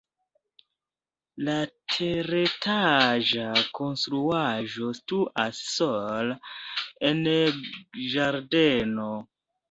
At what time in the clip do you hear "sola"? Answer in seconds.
5.73-6.39